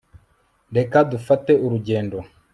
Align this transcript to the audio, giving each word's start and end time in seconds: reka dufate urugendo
reka 0.77 0.97
dufate 1.11 1.51
urugendo 1.65 2.17